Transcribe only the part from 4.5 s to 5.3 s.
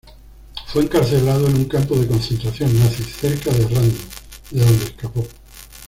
donde escapó.